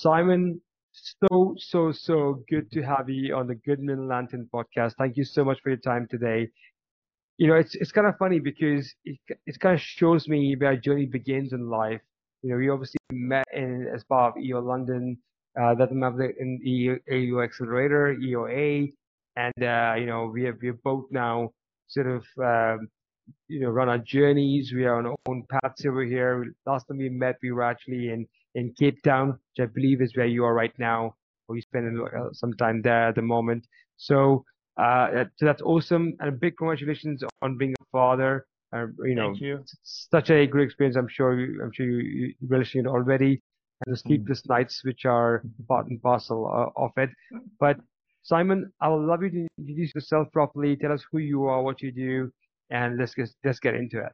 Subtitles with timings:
[0.00, 0.60] Simon,
[0.92, 4.94] so, so, so good to have you on the Goodman Lantern podcast.
[4.98, 6.50] Thank you so much for your time today.
[7.38, 10.70] You know, it's it's kind of funny because it it kind of shows me where
[10.70, 12.00] our journey begins in life.
[12.42, 15.18] You know, we obviously met in as part of EO London,
[15.60, 18.92] uh, that member in the EO Accelerator, EOA,
[19.36, 21.52] and uh, you know, we have we have both now
[21.88, 22.88] sort of um,
[23.48, 24.72] you know run our journeys.
[24.72, 26.54] We are on our own paths over here.
[26.66, 30.16] Last time we met, we were actually in in Cape Town, which I believe is
[30.16, 31.14] where you are right now,
[31.46, 33.64] or you spend uh, some time there at the moment.
[33.98, 34.44] So,
[34.78, 38.46] uh, so that's awesome, and a big congratulations on being a father.
[38.74, 39.62] Uh, you know, you.
[39.84, 40.96] such a great experience.
[40.96, 43.40] I'm sure you, I'm sure you, you relishing it already,
[43.84, 44.50] and the sleepless mm.
[44.50, 47.10] nights, which are part and parcel uh, of it.
[47.60, 47.76] But
[48.22, 50.76] Simon, I would love you to introduce yourself properly.
[50.76, 52.30] Tell us who you are, what you do,
[52.70, 54.12] and let's get let's get into it.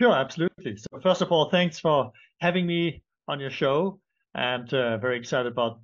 [0.00, 0.76] Sure, absolutely.
[0.76, 4.00] So first of all, thanks for having me on your show,
[4.34, 5.80] and uh, very excited about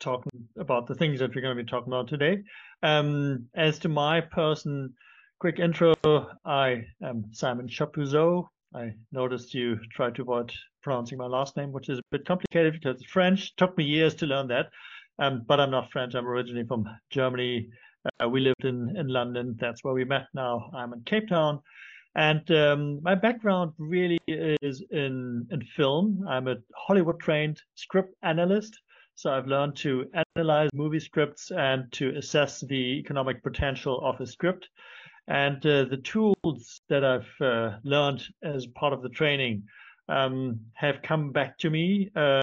[0.00, 2.42] talking about the things that we're going to be talking about today.
[2.82, 4.92] Um, as to my person,
[5.38, 5.94] quick intro:
[6.44, 8.48] I am Simon Chapouzeau.
[8.74, 10.52] I noticed you tried to avoid
[10.82, 13.54] pronouncing my last name, which is a bit complicated because it's French.
[13.56, 14.66] Took me years to learn that,
[15.18, 16.14] um, but I'm not French.
[16.14, 17.68] I'm originally from Germany.
[18.20, 19.56] Uh, we lived in in London.
[19.60, 20.26] That's where we met.
[20.34, 21.60] Now I'm in Cape Town.
[22.14, 26.24] And um, my background really is in, in film.
[26.28, 28.78] I'm a Hollywood trained script analyst.
[29.14, 34.26] So I've learned to analyze movie scripts and to assess the economic potential of a
[34.26, 34.68] script.
[35.26, 39.64] And uh, the tools that I've uh, learned as part of the training
[40.08, 42.42] um, have come back to me uh,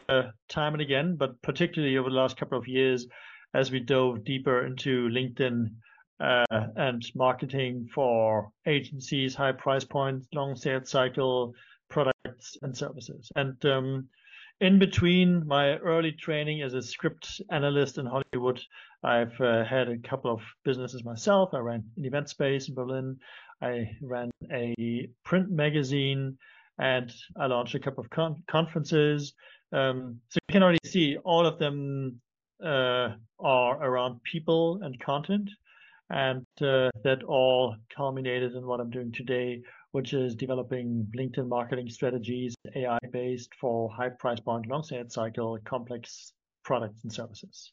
[0.49, 3.07] time and again, but particularly over the last couple of years
[3.53, 5.69] as we dove deeper into LinkedIn
[6.19, 11.53] uh, and marketing for agencies, high price points, long sales cycle
[11.89, 13.31] products and services.
[13.35, 14.07] And um,
[14.61, 18.61] in between my early training as a script analyst in Hollywood,
[19.03, 21.53] I've uh, had a couple of businesses myself.
[21.53, 23.17] I ran an event space in Berlin.
[23.61, 26.37] I ran a print magazine
[26.77, 29.33] and I launched a couple of con- conferences.
[29.71, 32.21] Um, so you can already see all of them
[32.63, 33.09] uh,
[33.39, 35.49] are around people and content
[36.09, 39.61] and uh, that all culminated in what I'm doing today,
[39.91, 45.57] which is developing LinkedIn marketing strategies, AI based for high price point, long sales cycle,
[45.65, 46.33] complex
[46.63, 47.71] products and services.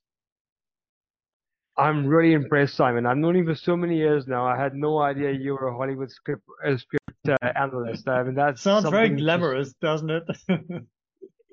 [1.76, 3.06] I'm really impressed, Simon.
[3.06, 4.46] I've known you for so many years now.
[4.46, 8.06] I had no idea you were a Hollywood script, uh, script uh, analyst.
[8.08, 10.24] I mean, that sounds very glamorous, doesn't it?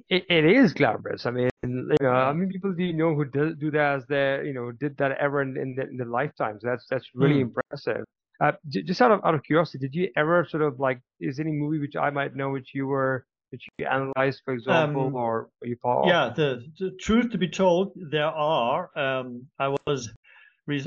[0.10, 1.26] it, it is glamorous.
[1.26, 4.06] I mean, you know, how many people do you know who do, do that as
[4.08, 6.62] their, you know, did that ever in, in, the, in their lifetimes?
[6.64, 7.52] That's that's really mm.
[7.54, 8.06] impressive.
[8.42, 11.52] Uh, just out of out of curiosity, did you ever sort of like, is any
[11.52, 15.50] movie which I might know which you were which you analyzed, for example, um, or
[15.64, 16.08] you follow?
[16.08, 18.90] Yeah, the, the truth to be told, there are.
[18.98, 20.12] Um, I was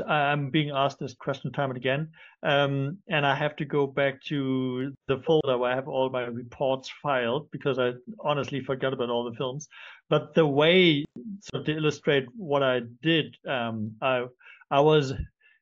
[0.06, 2.08] I'm being asked this question time and again,
[2.42, 6.22] um, and I have to go back to the folder where I have all my
[6.22, 9.68] reports filed because I honestly forgot about all the films.
[10.08, 11.04] But the way,
[11.40, 14.26] so to illustrate what I did, um, I
[14.70, 15.12] I was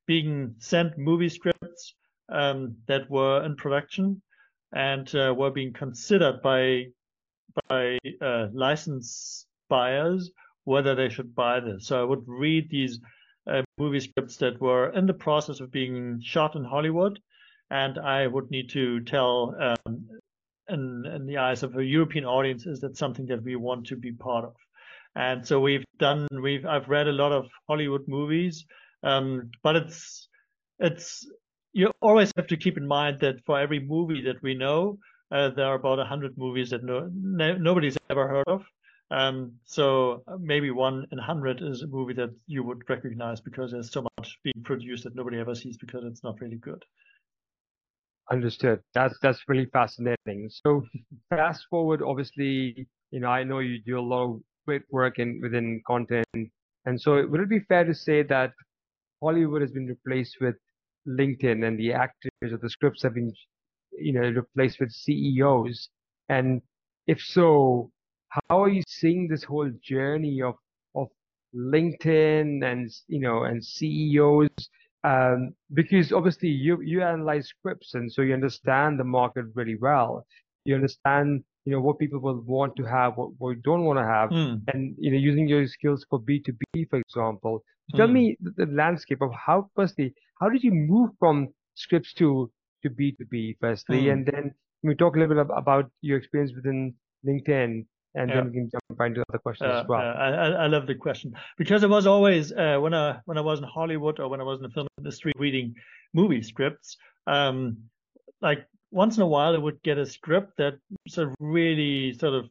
[0.06, 1.94] being sent movie scripts
[2.28, 4.22] um, that were in production
[4.72, 6.87] and uh, were being considered by
[7.69, 10.31] by uh, license buyers
[10.64, 11.87] whether they should buy this.
[11.87, 13.00] So I would read these
[13.47, 17.21] uh, movie scripts that were in the process of being shot in Hollywood,
[17.71, 20.09] and I would need to tell, um,
[20.69, 23.97] in, in the eyes of a European audience, is that something that we want to
[23.97, 24.55] be part of?
[25.15, 28.65] And so we've done, we've I've read a lot of Hollywood movies,
[29.03, 30.29] um, but it's
[30.79, 31.27] it's
[31.73, 34.99] you always have to keep in mind that for every movie that we know,
[35.31, 38.65] uh, there are about 100 movies that no, no, nobody's ever heard of.
[39.10, 43.72] Um, so uh, maybe one in hundred is a movie that you would recognize because
[43.72, 46.84] there's so much being produced that nobody ever sees because it's not really good.
[48.31, 48.81] Understood.
[48.94, 50.49] That's that's really fascinating.
[50.64, 50.85] So
[51.31, 55.40] fast forward, obviously, you know, I know you do a lot of great work in
[55.43, 56.26] within content,
[56.85, 58.52] and so would it be fair to say that
[59.20, 60.55] Hollywood has been replaced with
[61.08, 63.32] LinkedIn, and the actors or the scripts have been,
[63.99, 65.88] you know, replaced with CEOs?
[66.29, 66.62] And
[67.08, 67.90] if so,
[68.31, 70.55] how are you seeing this whole journey of
[70.94, 71.09] of
[71.55, 74.49] LinkedIn and you know and CEOs?
[75.03, 80.27] Um, because obviously you you analyze scripts and so you understand the market really well.
[80.65, 84.05] You understand you know what people will want to have, what what don't want to
[84.05, 84.61] have, mm.
[84.73, 87.65] and you know using your skills for B two B, for example.
[87.97, 88.12] Tell mm.
[88.12, 92.50] me the, the, landscape of how firstly how did you move from scripts to
[92.83, 94.12] to B two B firstly, mm.
[94.12, 96.94] and then we talk a little bit about your experience within
[97.26, 97.85] LinkedIn
[98.15, 98.37] and Yeah.
[98.37, 100.01] then we can jump into other questions Uh, as well.
[100.01, 103.41] uh, I, I love the question because it was always uh, when I when I
[103.41, 105.75] was in Hollywood or when I was in the film industry reading
[106.12, 106.97] movie scripts.
[107.27, 107.77] Um,
[108.43, 110.75] like once in a while, I would get a script that
[111.09, 112.49] sort of really sort of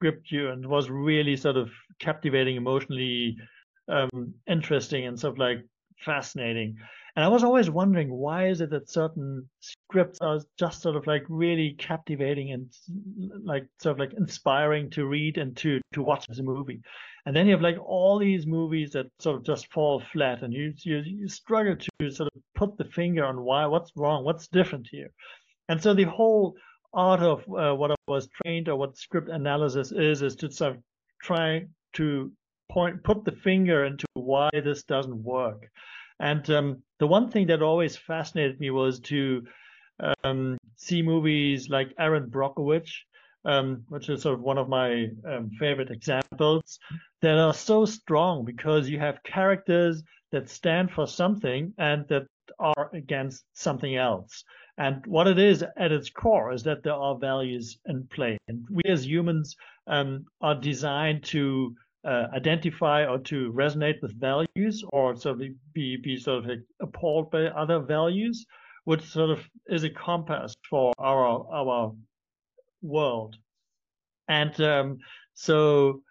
[0.00, 3.36] gripped you and was really sort of captivating, emotionally
[3.88, 5.66] um, interesting, and sort of like
[5.98, 6.76] fascinating.
[7.14, 11.06] And I was always wondering why is it that certain scripts are just sort of
[11.06, 12.72] like really captivating and
[13.44, 16.80] like sort of like inspiring to read and to to watch as a movie.
[17.26, 20.52] And then you have like all these movies that sort of just fall flat, and
[20.54, 24.48] you you, you struggle to sort of put the finger on why what's wrong, what's
[24.48, 25.10] different here.
[25.68, 26.54] And so the whole
[26.94, 30.76] art of uh, what I was trained or what script analysis is is to sort
[30.76, 30.82] of
[31.22, 32.32] try to
[32.70, 35.68] point put the finger into why this doesn't work.
[36.22, 39.44] And um, the one thing that always fascinated me was to
[40.22, 42.92] um, see movies like Erin Brockovich,
[43.44, 46.78] um, which is sort of one of my um, favorite examples,
[47.22, 52.26] that are so strong because you have characters that stand for something and that
[52.60, 54.44] are against something else.
[54.78, 58.38] And what it is at its core is that there are values in play.
[58.46, 59.56] And we as humans
[59.88, 65.96] um, are designed to uh, identify or to resonate with values or sort of be,
[65.96, 66.50] be sort of
[66.80, 68.44] appalled by other values,
[68.84, 69.38] which sort of
[69.68, 71.92] is a compass for our, our
[72.82, 73.36] world.
[74.28, 74.98] And um,
[75.34, 76.02] so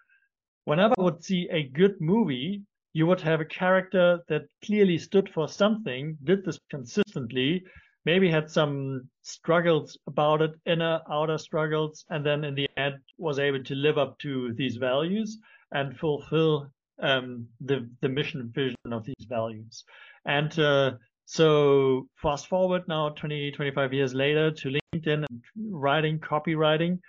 [0.65, 2.61] whenever I would see a good movie,
[2.93, 7.63] you would have a character that clearly stood for something, did this consistently,
[8.05, 13.39] maybe had some struggles about it, inner, outer struggles, and then in the end was
[13.39, 15.37] able to live up to these values
[15.71, 16.67] and fulfill
[17.01, 19.83] um, the the mission vision of these values.
[20.25, 20.91] And uh,
[21.25, 25.41] so fast forward now 20, 25 years later to LinkedIn and
[25.71, 26.99] writing, copywriting.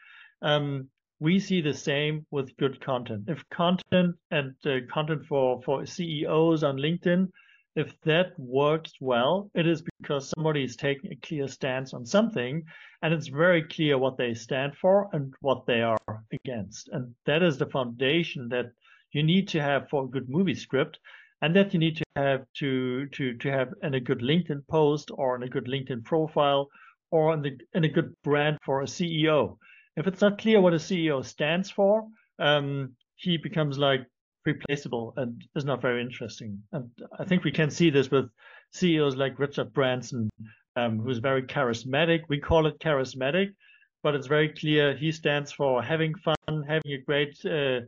[0.43, 0.89] Um,
[1.21, 3.25] we see the same with good content.
[3.29, 7.29] If content and uh, content for, for CEOs on LinkedIn,
[7.75, 12.65] if that works well, it is because somebody is taking a clear stance on something
[13.03, 15.99] and it's very clear what they stand for and what they are
[16.33, 16.89] against.
[16.89, 18.73] And that is the foundation that
[19.13, 20.99] you need to have for a good movie script
[21.41, 25.11] and that you need to have to to to have in a good LinkedIn post
[25.13, 26.69] or in a good LinkedIn profile
[27.11, 29.57] or in the in a good brand for a CEO.
[29.97, 32.07] If it's not clear what a CEO stands for,
[32.39, 34.07] um, he becomes like
[34.45, 36.63] replaceable and is not very interesting.
[36.73, 38.27] And I think we can see this with
[38.73, 40.31] CEOs like Richard Branson,
[40.77, 42.23] um, who's very charismatic.
[42.29, 43.55] We call it charismatic,
[44.03, 47.81] but it's very clear he stands for having fun, having a great uh,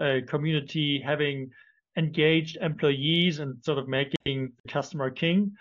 [0.00, 1.50] uh, community, having
[1.96, 5.52] engaged employees, and sort of making the customer king.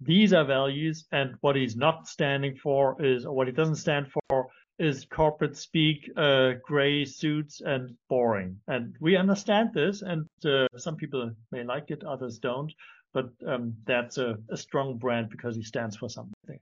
[0.00, 4.06] These are values, and what he's not standing for is, or what he doesn't stand
[4.12, 8.60] for, is corporate speak, uh, gray suits, and boring.
[8.68, 12.72] And we understand this, and uh, some people may like it, others don't.
[13.12, 16.58] But um, that's a, a strong brand because he stands for something.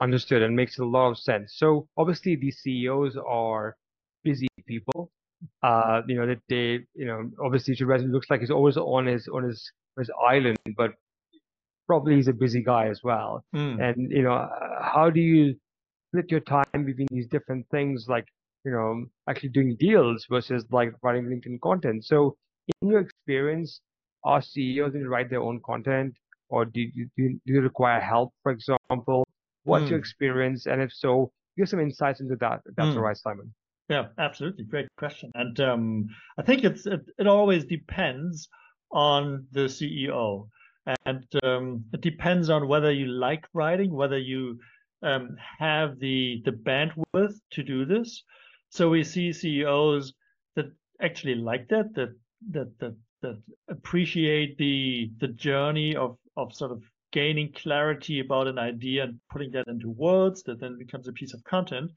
[0.00, 1.54] Understood and makes a lot of sense.
[1.56, 3.76] So obviously these CEOs are
[4.24, 5.10] busy people.
[5.62, 9.28] Uh, you know that they, you know, obviously Shiraz looks like he's always on his
[9.28, 10.94] on his his island, but
[11.86, 13.44] probably he's a busy guy as well.
[13.54, 13.82] Mm.
[13.82, 14.48] And you know,
[14.80, 15.56] how do you
[16.12, 18.26] split your time between these different things, like
[18.64, 22.04] you know, actually doing deals versus like writing LinkedIn content?
[22.04, 22.36] So,
[22.80, 23.80] in your experience,
[24.24, 26.14] are CEOs going to write their own content,
[26.48, 29.24] or do you, do you, do you require help, for example?
[29.64, 30.02] What's your Mm.
[30.02, 32.60] experience, and if so, give some insights into that.
[32.76, 32.96] That's Mm.
[32.96, 33.52] all right, Simon.
[33.88, 34.64] Yeah, absolutely.
[34.64, 35.30] Great question.
[35.34, 38.48] And um, I think it's it, it always depends
[38.90, 40.48] on the CEO,
[41.06, 44.58] and um, it depends on whether you like writing, whether you
[45.02, 48.22] um, have the the bandwidth to do this.
[48.70, 50.12] So we see CEOs
[50.56, 50.66] that
[51.00, 52.14] actually like that, that
[52.50, 56.82] that that that appreciate the the journey of of sort of
[57.12, 61.34] gaining clarity about an idea and putting that into words that then becomes a piece
[61.34, 61.90] of content.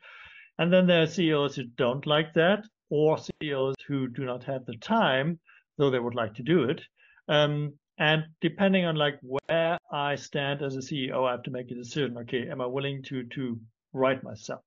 [0.58, 4.66] And then there are CEOs who don't like that, or CEOs who do not have
[4.66, 5.40] the time,
[5.78, 6.82] though they would like to do it.
[7.28, 11.72] Um, and depending on like where I stand as a CEO, I have to make
[11.72, 12.18] a decision.
[12.20, 13.60] Okay, am I willing to to
[13.94, 14.62] write myself?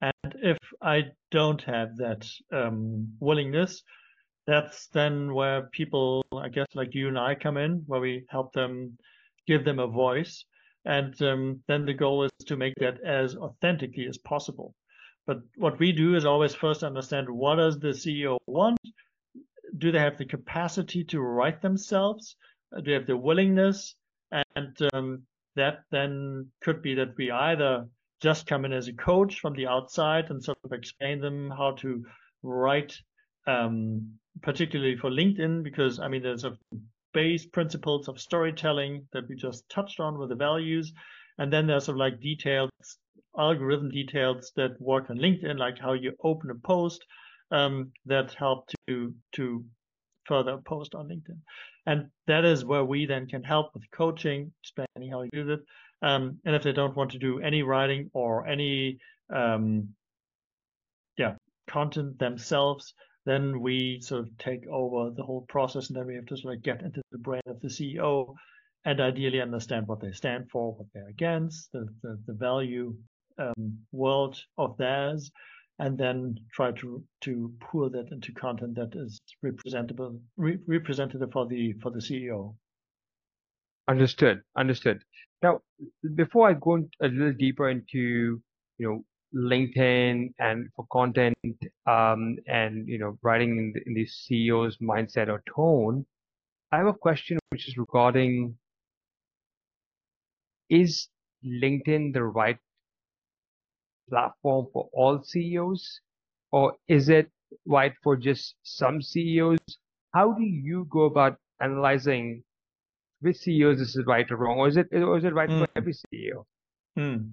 [0.00, 3.82] And if I don't have that um, willingness,
[4.46, 8.52] that's then where people, I guess, like you and I come in, where we help
[8.52, 8.98] them,
[9.46, 10.44] give them a voice.
[10.84, 14.74] And um, then the goal is to make that as authentically as possible.
[15.26, 18.80] But what we do is always first understand what does the CEO want?
[19.78, 22.36] Do they have the capacity to write themselves?
[22.74, 23.94] Uh, Do they have the willingness?
[24.56, 25.22] And um,
[25.56, 27.86] that then could be that we either
[28.20, 31.72] just come in as a coach from the outside and sort of explain them how
[31.72, 32.04] to
[32.42, 32.96] write,
[33.46, 34.12] um,
[34.42, 36.56] particularly for LinkedIn, because I mean, there's a
[37.12, 40.92] base principles of storytelling that we just touched on with the values.
[41.38, 42.70] And then there's sort of like details,
[43.38, 47.04] algorithm details that work on LinkedIn, like how you open a post
[47.50, 49.64] um, that help to, to
[50.26, 51.38] further post on LinkedIn.
[51.86, 55.60] And that is where we then can help with coaching, explaining how you do it.
[56.02, 58.98] Um, and if they don't want to do any writing or any
[59.32, 59.88] um,
[61.16, 61.34] yeah
[61.68, 66.26] content themselves, then we sort of take over the whole process, and then we have
[66.26, 68.34] to sort of get into the brain of the CEO
[68.84, 72.94] and ideally understand what they stand for, what they're against, the the, the value
[73.38, 75.30] um, world of theirs,
[75.82, 81.46] and then try to to pour that into content that is representable re representative for
[81.46, 82.54] the for the CEO.
[83.88, 84.42] Understood.
[84.56, 85.02] Understood.
[85.42, 85.60] Now,
[86.14, 88.40] before I go a little deeper into,
[88.78, 91.34] you know, LinkedIn and for content,
[91.86, 96.06] um, and, you know, writing in the, in the CEO's mindset or tone,
[96.70, 98.56] I have a question which is regarding,
[100.70, 101.08] is
[101.44, 102.58] LinkedIn the right
[104.08, 106.00] platform for all CEOs,
[106.50, 107.30] or is it
[107.66, 109.58] right for just some CEOs?
[110.14, 112.42] How do you go about analyzing
[113.20, 115.60] which CEOs this is right or wrong, or is it or is it right mm.
[115.60, 116.44] for every CEO?
[116.98, 117.32] Mm.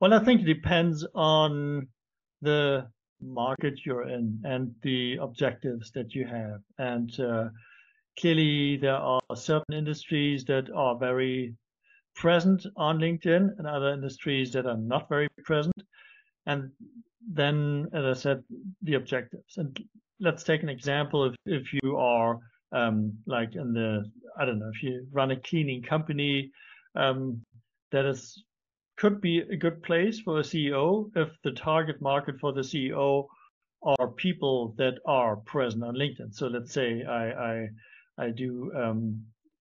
[0.00, 1.88] Well, I think it depends on
[2.42, 2.88] the
[3.20, 6.60] market you're in and the objectives that you have.
[6.78, 7.48] And uh,
[8.18, 11.54] clearly, there are certain industries that are very
[12.14, 15.82] present on LinkedIn and other industries that are not very present.
[16.46, 16.70] And
[17.32, 18.44] then, as I said,
[18.82, 19.56] the objectives.
[19.56, 19.78] And
[20.20, 21.26] let's take an example.
[21.26, 22.38] If, if you are
[22.72, 26.50] um, like in the I don't know if you run a cleaning company,
[26.94, 27.42] um,
[27.92, 28.42] that is
[28.96, 33.26] could be a good place for a CEO if the target market for the CEO
[33.82, 36.34] are people that are present on LinkedIn.
[36.34, 37.68] So let's say I I,
[38.18, 39.24] I do um,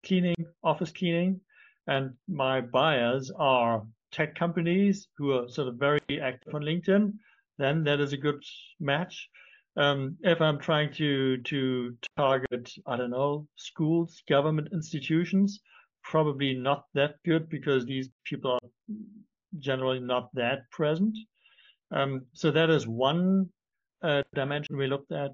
[0.05, 1.39] cleaning, office cleaning,
[1.87, 7.13] and my buyers are tech companies who are sort of very active on LinkedIn.
[7.57, 8.43] Then that is a good
[8.79, 9.29] match
[9.77, 15.61] um, if I'm trying to to target, I don't know, schools, government institutions,
[16.03, 18.69] probably not that good because these people are
[19.59, 21.17] generally not that present.
[21.91, 23.49] Um, so that is one
[24.03, 25.31] uh, dimension we looked at.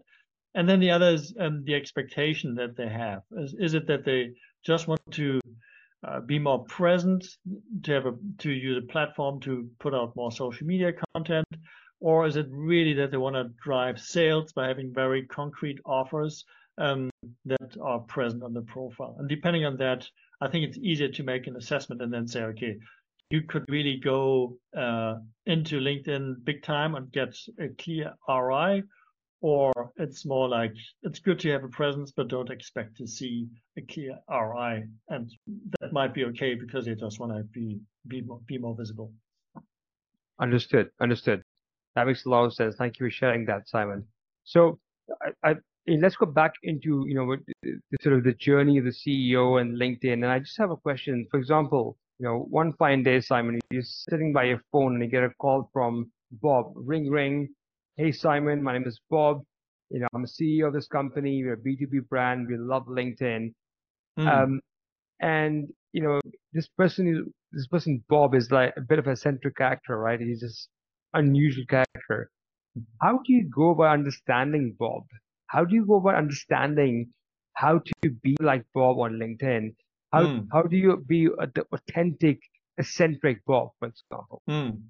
[0.55, 3.21] And then the other is um, the expectation that they have.
[3.31, 4.31] Is, is it that they
[4.65, 5.39] just want to
[6.05, 7.25] uh, be more present,
[7.83, 11.47] to have a to use a platform to put out more social media content,
[11.99, 16.45] or is it really that they want to drive sales by having very concrete offers
[16.77, 17.09] um,
[17.45, 19.15] that are present on the profile?
[19.19, 20.07] And depending on that,
[20.41, 22.77] I think it's easier to make an assessment and then say, okay,
[23.29, 28.83] you could really go uh, into LinkedIn big time and get a clear ROI,
[29.41, 30.73] or it's more like
[31.03, 34.83] it's good to have a presence, but don't expect to see a clear ROI.
[35.09, 35.31] and
[35.88, 39.12] that might be okay because they just want to be be more, be more visible.
[40.39, 40.89] Understood.
[41.00, 41.41] Understood.
[41.96, 42.75] That makes a lot of sense.
[42.75, 44.06] Thank you for sharing that, Simon.
[44.44, 44.79] So
[45.44, 45.56] I, I,
[45.88, 49.77] let's go back into, you know, the, sort of the journey of the CEO and
[49.77, 50.13] LinkedIn.
[50.13, 51.25] And I just have a question.
[51.32, 55.10] For example, you know, one fine day, Simon, you're sitting by your phone and you
[55.10, 56.74] get a call from Bob.
[56.75, 57.50] Ring, ring.
[57.96, 59.41] Hey, Simon, my name is Bob.
[59.89, 61.44] You know, I'm a CEO of this company.
[61.44, 62.48] We're a B2B brand.
[62.48, 63.53] We love LinkedIn.
[64.20, 64.27] Mm.
[64.27, 64.62] Um,
[65.20, 66.20] and you know,
[66.53, 70.20] this person, is this person Bob is like a bit of a centric character, right?
[70.20, 70.70] He's just
[71.13, 72.29] unusual character.
[73.01, 75.03] How do you go about understanding Bob?
[75.48, 77.10] How do you go about understanding
[77.53, 79.75] how to be like Bob on LinkedIn?
[80.12, 80.48] How mm.
[80.51, 82.39] how do you be the authentic,
[82.77, 84.41] eccentric Bob, for example?
[84.50, 84.82] Mm.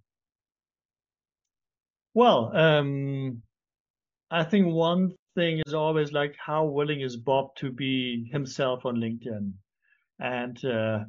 [2.13, 3.41] Well, um,
[4.31, 8.97] I think one thing is always like how willing is Bob to be himself on
[8.97, 9.53] LinkedIn,
[10.19, 10.99] and uh,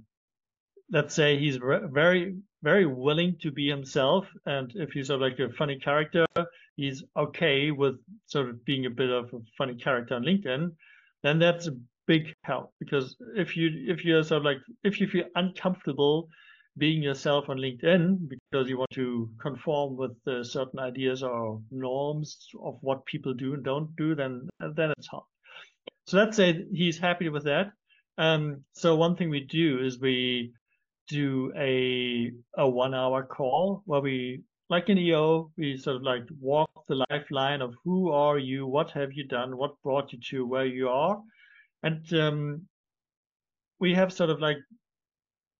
[0.91, 4.27] let's say he's very very willing to be himself.
[4.45, 6.27] And if he's sort of like a funny character
[6.79, 7.97] he's okay with
[8.27, 10.71] sort of being a bit of a funny character on linkedin
[11.25, 12.73] then that's a big help.
[12.79, 16.29] Because if you if you're sort of like if you feel uncomfortable
[16.79, 22.39] being yourself on linkedin because you want to conform with uh, certain ideas or norms
[22.63, 25.25] of what people do and don't do then then it's hard.
[26.07, 27.73] So let's say he's happy with that
[28.19, 30.53] um, so one thing we do is we
[31.09, 36.25] do a a one hour call where we like in EO, we sort of like
[36.41, 40.45] walk the lifeline of who are you, what have you done, what brought you to
[40.47, 41.19] where you are,
[41.83, 42.67] and um,
[43.81, 44.59] we have sort of like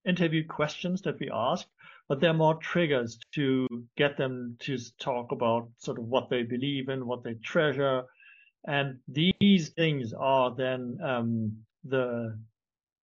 [0.05, 1.65] interview questions that we ask
[2.09, 6.89] but they're more triggers to get them to talk about sort of what they believe
[6.89, 8.03] in, what they treasure,
[8.67, 12.37] and these things are then um, the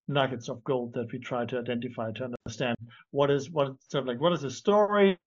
[0.09, 2.77] nuggets of gold that we try to identify to understand
[3.11, 5.19] what is what sort of like what is the story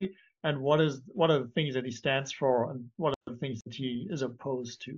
[0.43, 3.39] and what is what are the things that he stands for and what are the
[3.39, 4.97] things that he is opposed to.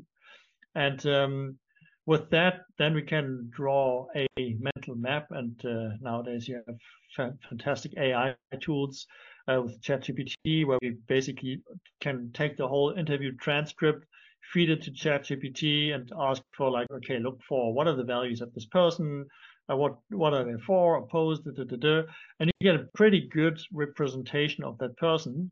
[0.75, 1.57] And um,
[2.05, 6.77] with that then we can draw a mental map and uh, nowadays you have
[7.15, 9.07] fa fantastic ai tools
[9.47, 11.61] uh, with ChatGPT where we basically
[11.99, 14.05] can take the whole interview transcript
[14.53, 18.41] feed it to ChatGPT and ask for like okay look for what are the values
[18.41, 19.25] of this person
[19.69, 22.03] uh, what what are they for, opposed, da, da, da,
[22.39, 25.51] and you get a pretty good representation of that person.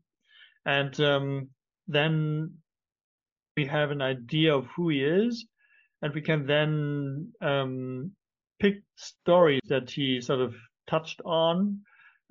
[0.66, 1.48] And um,
[1.88, 2.54] then
[3.56, 5.46] we have an idea of who he is,
[6.02, 8.12] and we can then um,
[8.60, 10.54] pick stories that he sort of
[10.86, 11.80] touched on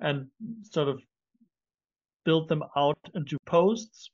[0.00, 0.26] and
[0.62, 1.00] sort of
[2.24, 4.10] build them out into posts.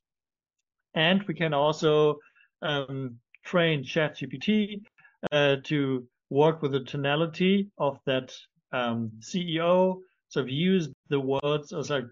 [0.95, 2.17] And we can also
[2.63, 4.83] um, train ChatGPT
[5.31, 8.33] uh, to work with the tonality of that
[8.73, 10.01] um, CEO.
[10.29, 12.05] So we use the words as like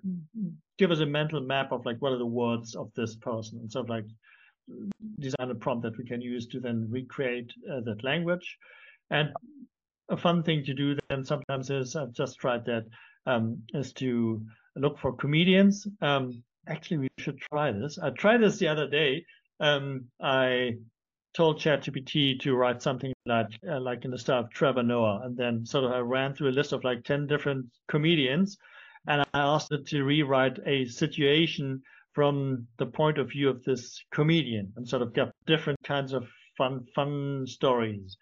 [0.79, 3.71] give us a mental map of like what are the words of this person, and
[3.71, 4.07] sort of like
[5.19, 8.57] design a prompt that we can use to then recreate uh, that language.
[9.11, 9.31] And
[10.09, 12.85] a fun thing to do then sometimes is I've just tried that
[13.27, 14.43] um, is to
[14.77, 15.87] look for comedians.
[16.01, 17.99] Um, actually, we should try this.
[17.99, 19.25] I tried this the other day.
[19.61, 20.77] Um, I
[21.35, 25.37] told ChatGPT to write something like uh, like in the style of Trevor Noah, and
[25.37, 28.57] then sort of I ran through a list of like ten different comedians,
[29.09, 34.03] and I asked it to rewrite a situation from the point of view of this
[34.13, 36.27] comedian, and sort of get different kinds of
[36.57, 38.17] fun fun stories,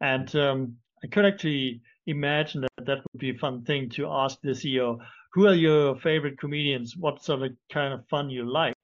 [0.00, 4.38] and um, I could actually imagine that that would be a fun thing to ask
[4.40, 4.98] the CEO.
[5.32, 6.96] Who are your favorite comedians?
[6.96, 8.74] What sort of kind of fun you like?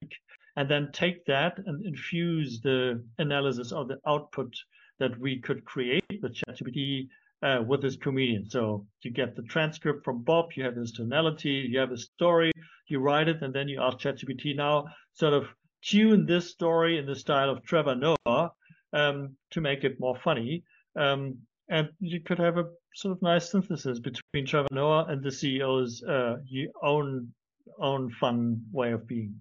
[0.58, 4.52] And then take that and infuse the analysis of the output
[4.98, 7.06] that we could create with ChatGPT
[7.44, 8.50] uh, with this comedian.
[8.50, 12.50] So you get the transcript from Bob, you have his tonality, you have a story,
[12.88, 15.44] you write it, and then you ask ChatGPT now sort of
[15.80, 18.50] tune this story in the style of Trevor Noah
[18.92, 20.64] um, to make it more funny.
[20.96, 21.38] Um,
[21.70, 22.64] and you could have a
[22.96, 26.38] sort of nice synthesis between Trevor Noah and the CEO's uh,
[26.82, 27.32] own
[27.78, 29.40] own fun way of being.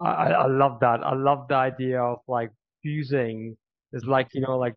[0.00, 1.00] I, I love that.
[1.04, 2.50] I love the idea of like
[2.82, 3.56] fusing.
[3.92, 4.74] It's like, you know, like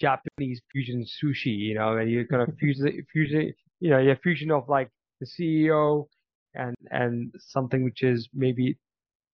[0.00, 4.68] Japanese fusion sushi, you know, and you're gonna fuse it, you know, your fusion of
[4.68, 6.06] like the CEO
[6.54, 8.76] and and something which is maybe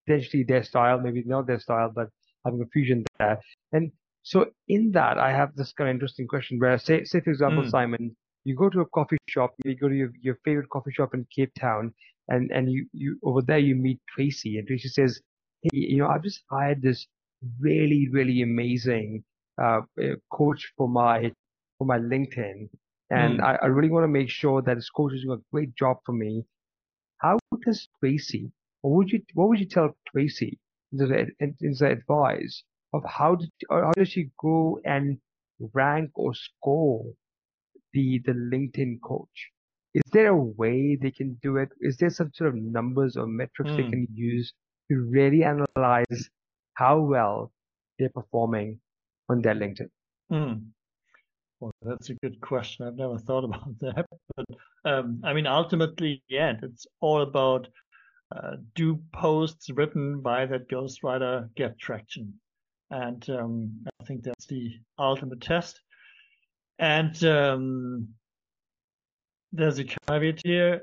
[0.07, 2.09] potentially their style, maybe not their style, but
[2.45, 3.39] having a fusion there.
[3.73, 3.93] And
[4.23, 7.65] so in that, I have this kind of interesting question where, say, say for example,
[7.65, 7.71] mm.
[7.71, 11.15] Simon, you go to a coffee shop, you go to your, your favorite coffee shop
[11.15, 11.93] in Cape Town,
[12.29, 15.21] and and you you over there you meet Tracy, and Tracy says,
[15.63, 17.07] "Hey, you know, I've just hired this
[17.61, 19.25] really really amazing
[19.63, 19.83] uh,
[20.31, 21.33] coach for my
[21.79, 22.69] for my LinkedIn,
[23.11, 23.45] and mm.
[23.45, 25.99] I, I really want to make sure that this coach is doing a great job
[26.05, 26.45] for me."
[27.19, 28.51] How does Tracy,
[28.83, 30.59] or would you what would you tell Tracy
[30.93, 35.19] in the advice of how did how does she go and
[35.73, 37.05] rank or score
[37.93, 39.53] the the LinkedIn coach?
[39.95, 41.71] is there a way they can do it?
[41.81, 43.77] Is there some sort of numbers or metrics mm.
[43.77, 43.91] they hmm.
[43.91, 44.53] can use
[44.91, 46.31] to really analyze
[46.75, 47.53] how well
[47.99, 48.81] they're performing
[49.29, 49.89] on their LinkedIn?
[50.33, 50.63] Mm.
[51.61, 52.87] Well, that's a good question.
[52.87, 54.07] I've never thought about that.
[54.37, 54.47] But
[54.85, 57.69] um, I mean, ultimately, yeah, it's all about
[58.35, 62.33] uh, do posts written by that ghostwriter get traction?
[62.91, 65.81] And um, I think that's the ultimate test.
[66.79, 68.09] And um,
[69.53, 70.83] there's a caveat here.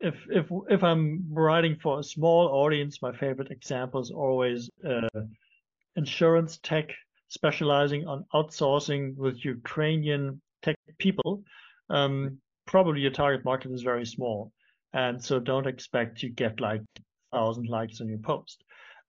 [0.00, 5.08] If if if I'm writing for a small audience, my favorite example is always uh,
[5.96, 6.90] insurance tech
[7.28, 11.42] specializing on outsourcing with Ukrainian tech people.
[11.88, 14.52] Um, probably your target market is very small,
[14.92, 16.82] and so don't expect to get like
[17.32, 18.62] thousand likes on your post,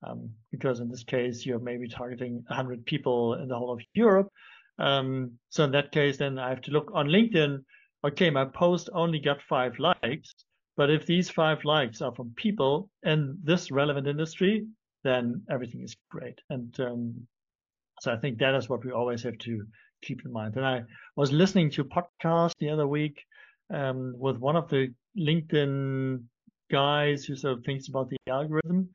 [0.03, 4.29] um, because in this case you're maybe targeting 100 people in the whole of Europe.
[4.79, 7.63] Um, so in that case, then I have to look on LinkedIn
[8.03, 10.33] okay, my post only got five likes,
[10.75, 14.65] but if these five likes are from people in this relevant industry,
[15.03, 16.39] then everything is great.
[16.49, 17.27] And um,
[18.01, 19.65] so I think that is what we always have to
[20.03, 20.55] keep in mind.
[20.55, 20.83] And I
[21.15, 23.23] was listening to a podcast the other week
[23.73, 26.23] um, with one of the LinkedIn
[26.69, 28.89] guys who sort of thinks about the algorithm.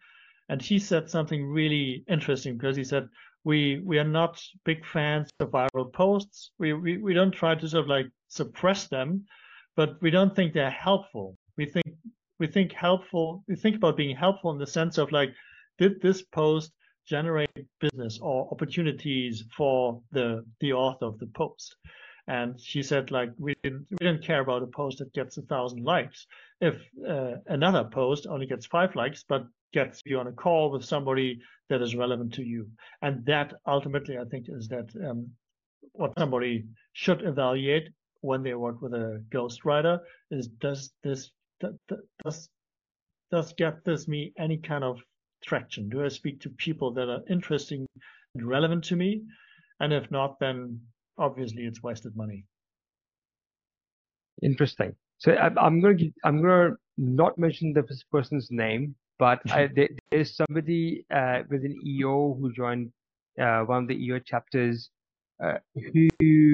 [0.48, 3.08] And he said something really interesting because he said,
[3.44, 6.52] we we are not big fans of viral posts.
[6.58, 9.24] We, we we don't try to sort of like suppress them,
[9.76, 11.36] but we don't think they're helpful.
[11.56, 11.86] We think
[12.38, 13.44] we think helpful.
[13.48, 15.34] We think about being helpful in the sense of like,
[15.78, 16.72] did this post
[17.06, 17.50] generate
[17.80, 21.76] business or opportunities for the the author of the post?
[22.28, 25.42] And she said, like, we didn't we didn't care about a post that gets a
[25.42, 26.26] thousand likes.
[26.60, 26.76] If
[27.08, 31.40] uh, another post only gets five likes, but gets you on a call with somebody
[31.68, 32.68] that is relevant to you,
[33.02, 35.30] and that ultimately, I think, is that um,
[35.92, 37.88] what somebody should evaluate
[38.20, 39.98] when they work with a ghostwriter
[40.30, 41.30] is does this
[42.24, 42.48] does
[43.30, 45.00] does get this me any kind of
[45.42, 45.88] traction?
[45.88, 47.86] Do I speak to people that are interesting
[48.34, 49.22] and relevant to me?
[49.80, 50.80] And if not, then
[51.18, 52.44] obviously it's wasted money.
[54.42, 54.94] Interesting.
[55.18, 59.68] So I, I'm going to I'm going to not mention the person's name, but I,
[59.72, 62.90] there, there's somebody uh, within EO who joined
[63.40, 64.90] uh, one of the EO chapters
[65.40, 65.58] uh,
[65.94, 66.50] who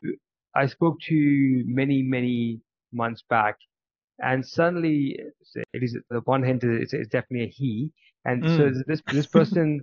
[0.54, 2.60] I spoke to many many
[2.92, 3.56] months back,
[4.18, 5.18] and suddenly
[5.72, 7.90] it is the one hint is it's definitely a he,
[8.26, 8.56] and mm.
[8.58, 9.80] so this this person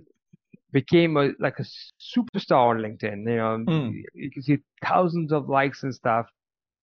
[0.70, 1.66] became a, like a
[2.14, 3.18] superstar on LinkedIn.
[3.28, 4.00] You know, mm.
[4.14, 6.26] you can see thousands of likes and stuff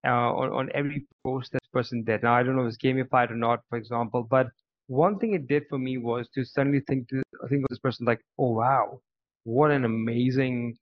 [0.05, 2.23] uh, on on every post this person did.
[2.23, 4.47] Now I don't know if it's gamified or not, for example, but
[4.93, 8.05] one thing it did for me was to suddenly think to think of this person
[8.05, 8.99] like, oh wow,
[9.43, 10.77] what an amazing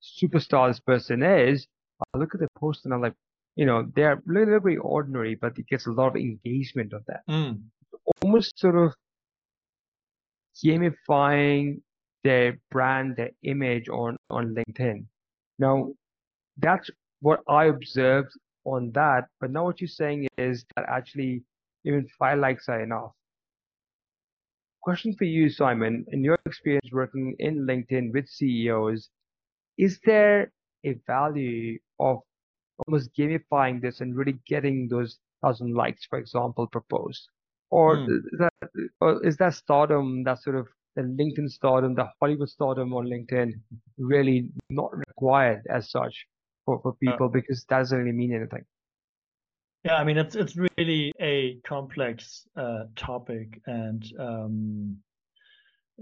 [0.00, 1.66] superstar this person is.
[2.14, 3.14] I look at the post and I'm like,
[3.56, 7.22] you know, they're little very ordinary, but it gets a lot of engagement of that.
[7.28, 7.62] Mm.
[8.22, 8.92] Almost sort of
[10.64, 11.80] gamifying
[12.22, 15.06] their brand, their image on, on LinkedIn.
[15.58, 15.92] Now,
[16.58, 18.30] that's what I observed
[18.64, 19.24] on that.
[19.40, 21.42] But now what you're saying is that actually
[21.84, 23.12] even five likes are enough.
[24.86, 29.08] Question for you, Simon, in your experience working in LinkedIn with CEOs,
[29.76, 30.52] is there
[30.84, 32.20] a value of
[32.86, 37.28] almost gamifying this and really getting those thousand likes, for example, proposed?
[37.70, 38.16] Or mm.
[38.16, 38.52] is that
[39.00, 43.54] or is that stardom, that sort of the LinkedIn stardom, the Hollywood stardom on LinkedIn,
[43.98, 46.14] really not required as such
[46.64, 48.64] for, for people uh, because that doesn't really mean anything.
[49.86, 54.96] Yeah, I mean it's it's really a complex uh, topic, and um,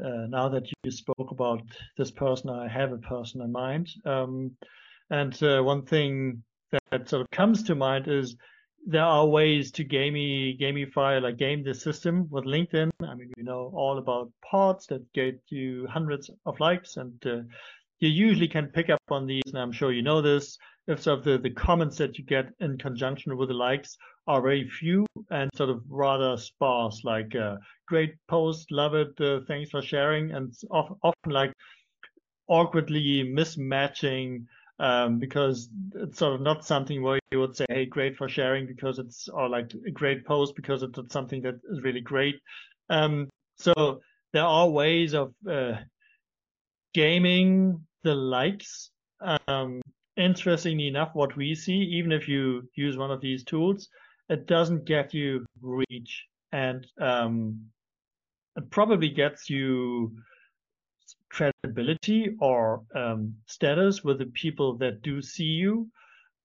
[0.03, 1.61] uh, now that you spoke about
[1.99, 3.91] this person, I have a person in mind.
[4.07, 4.53] Um,
[5.11, 8.35] and uh, one thing that sort of comes to mind is
[8.87, 13.43] there are ways to gamey gamify like game the system with linkedin i mean you
[13.43, 17.41] know all about pods that get you hundreds of likes and uh,
[18.01, 21.19] you usually can pick up on these and i'm sure you know this if sort
[21.19, 25.07] of the, the comments that you get in conjunction with the likes are very few
[25.31, 30.33] and sort of rather sparse like uh, great post love it uh, thanks for sharing
[30.33, 31.53] and often, often like
[32.49, 34.45] awkwardly mismatching
[34.79, 38.67] um, because it's sort of not something where you would say, "Hey, great for sharing,"
[38.67, 42.41] because it's or like a great post because it's something that is really great.
[42.91, 44.01] Um, so
[44.33, 45.75] there are ways of uh,
[46.93, 48.91] gaming the likes.
[49.47, 49.81] Um,
[50.17, 53.89] interestingly enough, what we see, even if you use one of these tools,
[54.29, 57.61] it doesn't get you reach, and um,
[58.57, 60.17] it probably gets you
[61.31, 65.89] credibility or um, status with the people that do see you,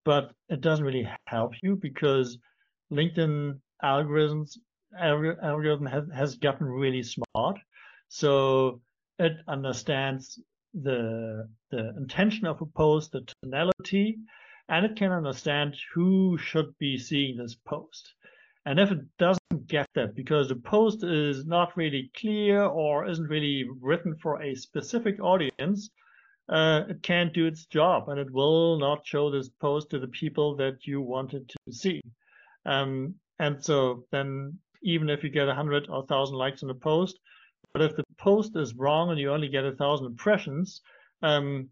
[0.03, 2.37] but it doesn't really help you because
[2.91, 4.57] LinkedIn algorithms
[4.99, 7.59] algorithm has, has gotten really smart.
[8.07, 8.81] So
[9.19, 10.39] it understands
[10.73, 14.19] the the intention of a post, the tonality,
[14.69, 18.13] and it can understand who should be seeing this post.
[18.65, 23.27] And if it doesn't get that because the post is not really clear or isn't
[23.27, 25.89] really written for a specific audience,
[26.49, 30.07] uh, it can't do its job and it will not show this post to the
[30.07, 32.01] people that you wanted to see.
[32.65, 37.19] Um, and so then even if you get 100 or 1,000 likes on a post,
[37.73, 40.81] but if the post is wrong and you only get a 1,000 impressions,
[41.21, 41.69] um,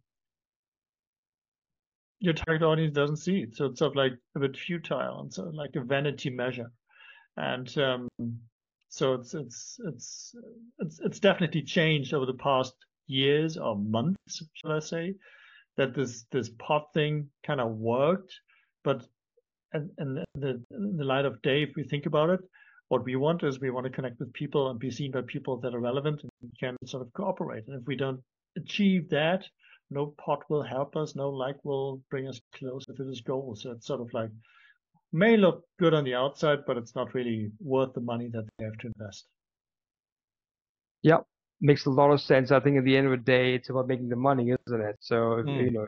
[2.19, 3.55] your target audience doesn't see it.
[3.55, 6.71] So it's sort of like a bit futile and so like a vanity measure.
[7.35, 8.09] And um,
[8.89, 10.35] so it's it's it's
[10.79, 12.73] it's it's definitely changed over the past
[13.05, 15.15] years or months, shall I say,
[15.77, 18.33] that this this pod thing kind of worked.
[18.83, 19.05] But
[19.73, 22.39] and, and the in the light of day, if we think about it,
[22.89, 25.57] what we want is we want to connect with people and be seen by people
[25.57, 27.65] that are relevant and can sort of cooperate.
[27.67, 28.21] And if we don't
[28.55, 29.43] achieve that,
[29.89, 33.55] no pod will help us, no like will bring us closer to this goal.
[33.55, 34.29] So it's sort of like
[35.13, 38.65] may look good on the outside, but it's not really worth the money that they
[38.65, 39.25] have to invest.
[41.01, 41.19] Yeah,
[41.61, 42.51] makes a lot of sense.
[42.51, 44.97] I think at the end of the day, it's about making the money, isn't it?
[44.99, 45.65] So if, mm.
[45.65, 45.87] you know,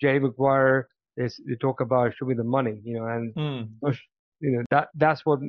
[0.00, 3.96] Jerry Maguire is they talk about show me the money, you know, and mm.
[4.40, 5.40] you know that that's what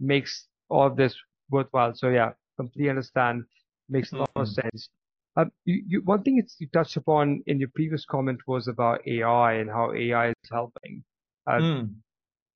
[0.00, 1.16] makes all of this
[1.50, 1.94] worthwhile.
[1.94, 3.44] So yeah, completely understand.
[3.88, 4.54] Makes a lot of Mm.
[4.54, 4.88] sense.
[5.36, 9.06] Um, you, you, one thing it's, you touched upon in your previous comment was about
[9.06, 11.04] AI and how AI is helping.
[11.46, 11.94] Uh, Mm.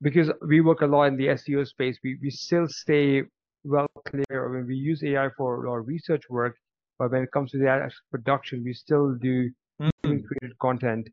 [0.02, 3.22] because we work a lot in the SEO space, we, we still stay
[3.64, 4.46] well clear.
[4.48, 6.57] I mean, we use AI for our research work,
[6.98, 9.90] but when it comes to the actual production, we still do Mm.
[10.02, 11.09] human created content.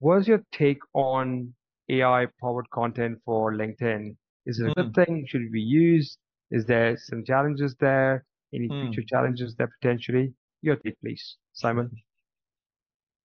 [0.00, 1.54] What's your take on
[1.88, 4.16] AI powered content for LinkedIn?
[4.46, 4.94] Is it a good Mm.
[4.94, 5.26] thing?
[5.26, 6.18] Should it be used?
[6.50, 8.24] Is there some challenges there?
[8.54, 8.80] Any Mm.
[8.80, 10.34] future challenges there potentially?
[10.62, 11.90] Your take, please, Simon.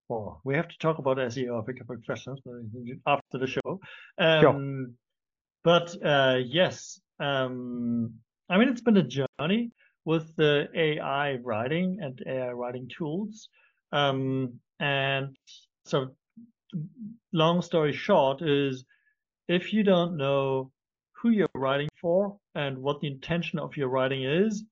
[0.09, 1.61] Well, we have to talk about SEO.
[1.61, 2.39] I pick up questions
[3.05, 3.79] after the show.
[4.15, 4.49] Sure.
[4.49, 4.95] Um,
[5.63, 8.13] but uh, yes, um,
[8.49, 9.71] I mean it's been a journey
[10.05, 13.49] with the AI writing and AI writing tools.
[13.91, 15.35] Um, and
[15.85, 16.15] so,
[17.33, 18.85] long story short, is
[19.49, 20.71] if you don't know
[21.21, 24.63] who you're writing for and what the intention of your writing is,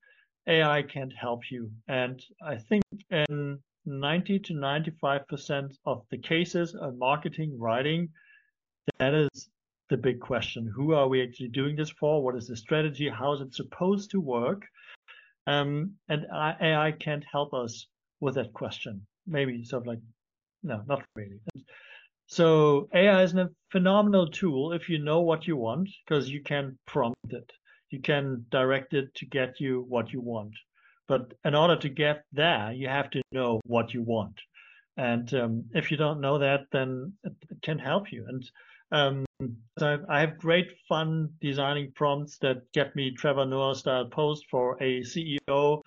[0.46, 1.70] AI can't help you.
[1.88, 8.08] And I think in 90 to 95% of the cases of marketing writing,
[8.98, 9.48] that is
[9.88, 10.70] the big question.
[10.74, 12.22] Who are we actually doing this for?
[12.22, 13.08] What is the strategy?
[13.08, 14.62] How is it supposed to work?
[15.46, 17.86] Um, and AI can't help us
[18.20, 19.06] with that question.
[19.26, 20.00] Maybe sort of like,
[20.62, 21.40] no, not really.
[22.26, 26.78] So AI is a phenomenal tool if you know what you want, because you can
[26.86, 27.50] prompt it.
[27.90, 30.54] You can direct it to get you what you want.
[31.06, 34.40] But in order to get there, you have to know what you want.
[34.96, 38.26] And um, if you don't know that, then it, it can help you.
[38.26, 38.50] And
[38.90, 39.24] um,
[39.78, 44.82] so I have great fun designing prompts that get me Trevor Noah style post for
[44.82, 45.82] a CEO.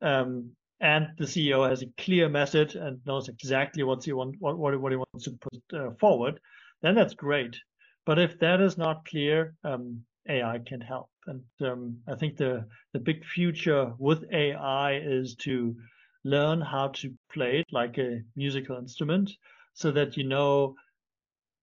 [0.00, 0.50] Um,
[0.84, 4.78] and the CEO has a clear message and knows exactly what he want, what, what,
[4.78, 6.38] what he wants to put uh, forward,
[6.82, 7.56] then that's great.
[8.04, 11.08] But if that is not clear, um, AI can help.
[11.26, 15.74] And um, I think the the big future with AI is to
[16.22, 19.30] learn how to play it like a musical instrument,
[19.72, 20.74] so that you know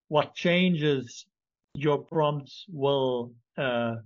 [0.07, 1.27] what changes
[1.75, 3.97] your prompts will uh,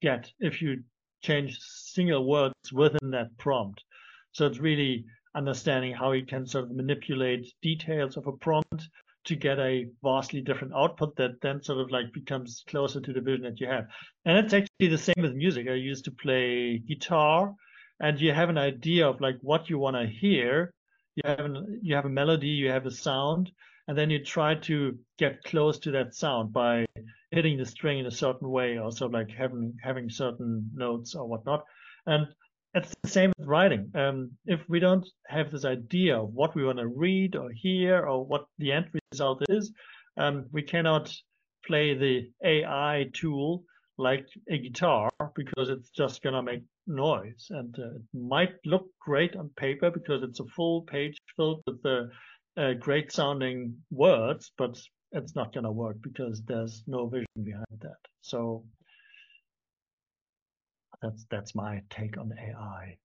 [0.00, 0.82] get if you
[1.22, 3.82] change single words within that prompt.
[4.32, 5.04] So it's really
[5.34, 8.88] understanding how you can sort of manipulate details of a prompt
[9.24, 13.20] to get a vastly different output that then sort of like becomes closer to the
[13.20, 13.86] vision that you have.
[14.24, 15.68] And it's actually the same with music.
[15.68, 17.54] I used to play guitar
[18.00, 20.74] and you have an idea of like what you want to hear.
[21.14, 23.52] You have an, you have a melody, you have a sound,
[23.92, 26.86] and then you try to get close to that sound by
[27.30, 31.14] hitting the string in a certain way, or sort of like having having certain notes
[31.14, 31.62] or whatnot.
[32.06, 32.26] And
[32.72, 33.90] it's the same with writing.
[33.94, 38.06] Um, if we don't have this idea of what we want to read or hear
[38.06, 39.70] or what the end result is,
[40.16, 41.14] um, we cannot
[41.66, 43.62] play the AI tool
[43.98, 49.36] like a guitar because it's just gonna make noise and uh, it might look great
[49.36, 52.06] on paper because it's a full page filled with the uh,
[52.78, 54.78] great sounding words, but
[55.12, 57.98] it's not gonna work because there's no vision behind that.
[58.20, 58.64] So
[61.02, 62.96] that's that's my take on AI.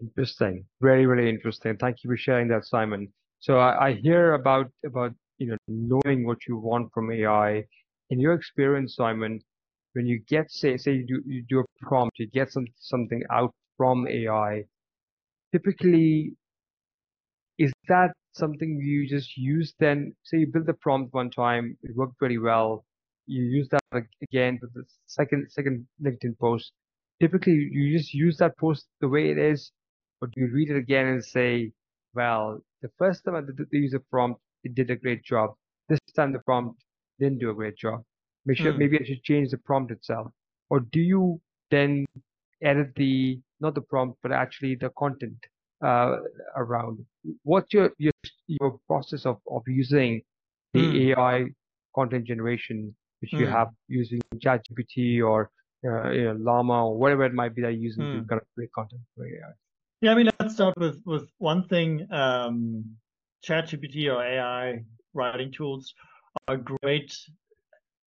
[0.00, 0.64] Interesting.
[0.80, 1.76] Very, really interesting.
[1.76, 3.12] Thank you for sharing that, Simon.
[3.40, 7.64] So I, I hear about about you know knowing what you want from AI.
[8.10, 9.40] In your experience, Simon,
[9.92, 13.22] when you get say say you do you do a prompt, you get some something
[13.30, 14.64] out from AI.
[15.52, 16.32] Typically,
[17.58, 20.14] is that something you just use then?
[20.22, 22.84] Say you build the prompt one time, it worked pretty well.
[23.26, 23.82] You use that
[24.22, 26.72] again for the second second LinkedIn post.
[27.20, 29.72] Typically, you just use that post the way it is,
[30.20, 31.72] or do you read it again and say,
[32.14, 35.54] well, the first time I did the user prompt, it did a great job.
[35.88, 36.82] This time the prompt
[37.18, 38.04] didn't do a great job.
[38.46, 38.78] Make sure Hmm.
[38.78, 40.32] maybe I should change the prompt itself.
[40.70, 42.06] Or do you then
[42.62, 45.38] edit the not the prompt, but actually the content
[45.82, 47.04] around?
[47.42, 48.12] What's your your
[48.46, 50.22] your process of of using
[50.72, 51.12] the Hmm.
[51.12, 51.46] AI
[51.94, 53.52] content generation, which you Hmm.
[53.52, 55.50] have using ChatGPT or
[55.86, 58.26] uh, you know, Llama or whatever it might be that you're using to Hmm.
[58.28, 59.52] kind of create content for AI?
[60.00, 62.06] Yeah, I mean, let's start with with one thing.
[62.12, 62.96] Um,
[63.44, 65.94] ChatGPT or AI writing tools
[66.48, 67.16] are great,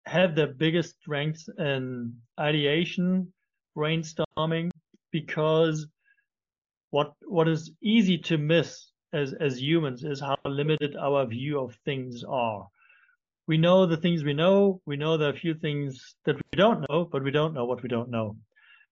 [0.06, 3.32] have the biggest strengths in ideation,
[3.78, 4.72] brainstorming,
[5.12, 5.88] because
[6.92, 11.78] what what is easy to miss as as humans is how limited our view of
[11.86, 12.68] things are.
[13.48, 14.82] We know the things we know.
[14.86, 17.66] We know there are a few things that we don't know, but we don't know
[17.66, 18.38] what we don't know.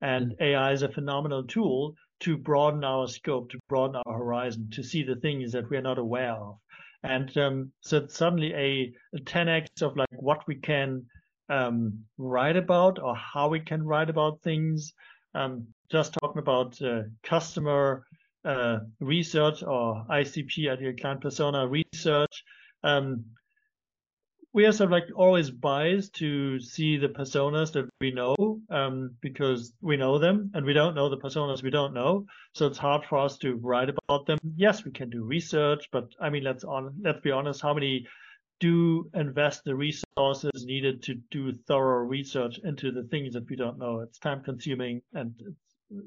[0.01, 4.83] And AI is a phenomenal tool to broaden our scope, to broaden our horizon, to
[4.83, 6.57] see the things that we're not aware of.
[7.03, 11.05] And um, so suddenly a, a 10x of like what we can
[11.49, 14.93] um, write about or how we can write about things.
[15.37, 18.03] Um, just talking about uh, customer
[18.43, 22.43] uh, research or ICP, ideal client persona research.
[22.83, 23.25] Um,
[24.53, 28.35] we are sort of like always biased to see the personas that we know
[28.71, 32.25] um, because we know them and we don't know the personas we don't know.
[32.53, 34.39] So it's hard for us to write about them.
[34.55, 37.61] Yes, we can do research, but I mean, let's on let's be honest.
[37.61, 38.07] How many
[38.59, 43.77] do invest the resources needed to do thorough research into the things that we don't
[43.77, 43.99] know?
[43.99, 46.05] It's time consuming and it's,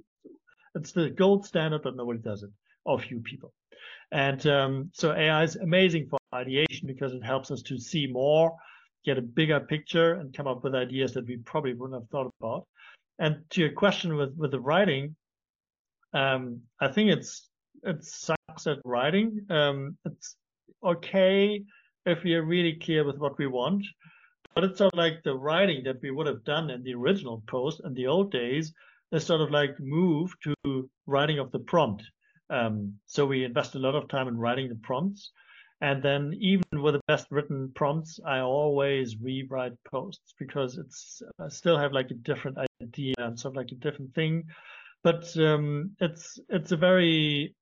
[0.74, 2.50] it's the gold standard, but nobody does it,
[2.84, 3.52] or few people.
[4.12, 8.56] And um, so AI is amazing for ideation because it helps us to see more,
[9.04, 12.32] get a bigger picture, and come up with ideas that we probably wouldn't have thought
[12.40, 12.66] about.
[13.18, 15.14] And to your question with with the writing,
[16.12, 17.48] um, I think it's
[17.84, 19.46] it sucks at writing.
[19.50, 20.36] Um, it's
[20.82, 21.62] okay
[22.10, 23.84] if we are really clear with what we want,
[24.54, 27.42] but it's sort of like the writing that we would have done in the original
[27.46, 28.72] post in the old days
[29.12, 32.02] is sort of like move to writing of the prompt.
[32.48, 35.30] Um, so we invest a lot of time in writing the prompts.
[35.80, 41.48] And then even with the best written prompts, I always rewrite posts because it's I
[41.48, 44.44] still have like a different idea and sort of like a different thing.
[45.02, 47.54] But um, it's it's a very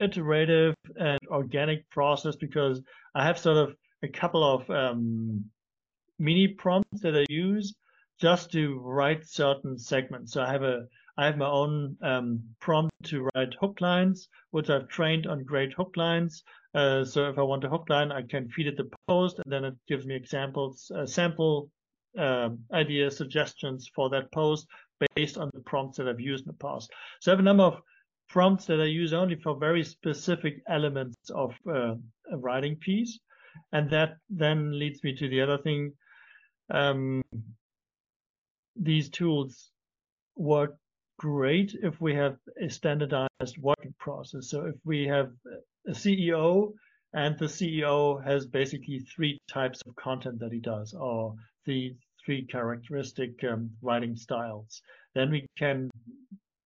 [0.00, 2.80] iterative and organic process because
[3.14, 5.44] I have sort of a couple of um,
[6.18, 7.74] mini prompts that I use
[8.20, 10.32] just to write certain segments.
[10.32, 10.86] So I have a
[11.18, 15.72] I have my own um, prompt to write hook lines, which I've trained on great
[15.72, 16.42] hook lines.
[16.74, 19.50] Uh, so if I want a hook line, I can feed it the post, and
[19.50, 21.70] then it gives me examples, uh, sample
[22.18, 24.66] uh, ideas, suggestions for that post
[25.14, 26.90] based on the prompts that I've used in the past.
[27.20, 27.80] So I have a number of
[28.28, 31.94] prompts that I use only for very specific elements of uh,
[32.30, 33.18] a writing piece.
[33.72, 35.92] And that then leads me to the other thing.
[36.70, 37.22] Um,
[38.74, 39.70] these tools
[40.36, 40.76] work
[41.18, 44.50] great if we have a standardized working process.
[44.50, 45.30] So if we have
[45.88, 46.72] a CEO
[47.12, 52.44] and the CEO has basically three types of content that he does, or the three
[52.44, 54.82] characteristic um, writing styles,
[55.14, 55.90] then we can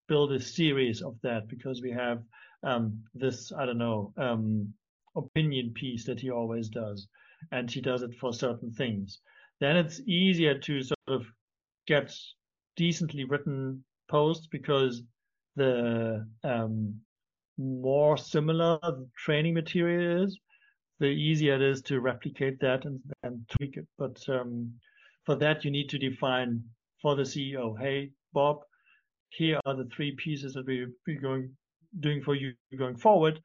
[0.07, 2.21] build a series of that because we have
[2.63, 4.73] um, this, I don't know, um,
[5.15, 7.07] opinion piece that he always does,
[7.51, 9.19] and he does it for certain things.
[9.59, 11.25] Then it's easier to sort of
[11.87, 12.13] get
[12.75, 15.03] decently written posts because
[15.55, 16.95] the um,
[17.57, 20.39] more similar the training material is,
[20.99, 23.87] the easier it is to replicate that and, and tweak it.
[23.97, 24.73] But um,
[25.25, 26.63] for that, you need to define
[27.01, 28.59] for the CEO, hey, Bob,
[29.29, 31.51] here are the three pieces that we're going
[31.99, 33.41] doing for you going forward.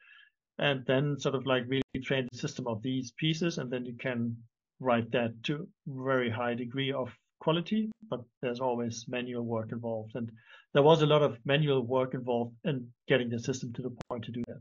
[0.58, 3.94] And then sort of like really train the system of these pieces, and then you
[3.98, 4.36] can
[4.80, 10.12] write that to very high degree of quality, but there's always manual work involved.
[10.14, 10.30] And
[10.72, 14.24] there was a lot of manual work involved in getting the system to the point
[14.24, 14.60] to do that.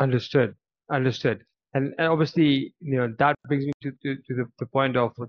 [0.00, 0.54] Understood.
[0.90, 1.44] Understood.
[1.74, 5.12] And, and obviously, you know, that brings me to, to, to the, the point of
[5.16, 5.28] the,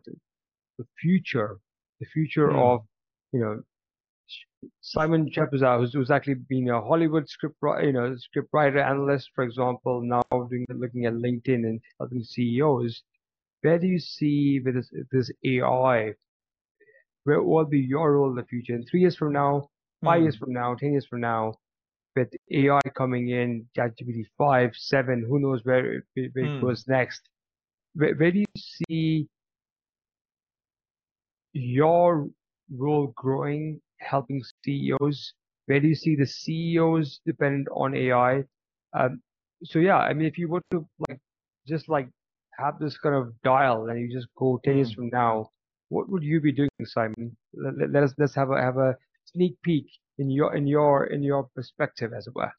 [0.78, 1.58] the future,
[2.00, 2.60] the future mm.
[2.60, 2.82] of,
[3.32, 3.62] you know,
[4.82, 9.44] Simon Chapuisat, who's, who's actually been a Hollywood script, you know, script writer analyst, for
[9.44, 13.04] example, now doing looking at LinkedIn and helping CEOs
[13.64, 16.14] where do you see with this, this AI?
[17.24, 18.76] Where will be your role in the future?
[18.76, 19.70] In three years from now,
[20.04, 20.24] five mm.
[20.24, 21.56] years from now, ten years from now,
[22.16, 26.58] with AI coming in, ChatGPT five, seven, who knows where it, where mm.
[26.58, 27.22] it goes next?
[27.96, 29.28] Where, where do you see
[31.54, 32.28] your
[32.76, 35.34] role growing, helping CEOs?
[35.66, 38.44] Where do you see the CEOs dependent on AI?
[38.94, 39.22] Um,
[39.64, 41.20] so yeah, I mean, if you were to like
[41.68, 42.10] just like
[42.60, 44.96] have this kind of dial and you just go 10 years hmm.
[44.96, 45.50] from now,
[45.90, 47.36] what would you be doing, Simon?
[47.54, 49.86] Let, let, us let's have a have a sneak peek
[50.18, 52.52] in your in your in your perspective, as it were.